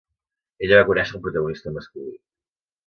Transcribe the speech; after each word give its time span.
Ella 0.67 0.79
va 0.81 0.87
conèixer 0.89 1.15
al 1.21 1.23
protagonista 1.27 1.77
masculí. 1.79 2.21